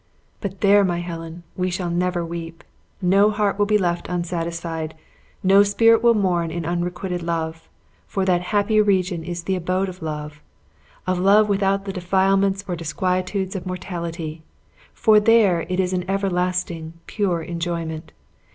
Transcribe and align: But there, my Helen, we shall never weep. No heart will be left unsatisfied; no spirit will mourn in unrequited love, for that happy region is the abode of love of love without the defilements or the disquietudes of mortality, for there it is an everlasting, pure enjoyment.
But 0.39 0.61
there, 0.61 0.83
my 0.83 0.97
Helen, 0.97 1.43
we 1.55 1.69
shall 1.69 1.91
never 1.91 2.25
weep. 2.25 2.63
No 3.03 3.29
heart 3.29 3.59
will 3.59 3.67
be 3.67 3.77
left 3.77 4.09
unsatisfied; 4.09 4.95
no 5.43 5.61
spirit 5.61 6.01
will 6.01 6.15
mourn 6.15 6.49
in 6.49 6.65
unrequited 6.65 7.21
love, 7.21 7.69
for 8.07 8.25
that 8.25 8.41
happy 8.49 8.81
region 8.81 9.23
is 9.23 9.43
the 9.43 9.55
abode 9.55 9.89
of 9.89 10.01
love 10.01 10.41
of 11.05 11.19
love 11.19 11.47
without 11.49 11.85
the 11.85 11.93
defilements 11.93 12.63
or 12.67 12.73
the 12.75 12.83
disquietudes 12.83 13.55
of 13.55 13.67
mortality, 13.67 14.41
for 14.91 15.19
there 15.19 15.67
it 15.69 15.79
is 15.79 15.93
an 15.93 16.09
everlasting, 16.09 16.93
pure 17.05 17.43
enjoyment. 17.43 18.11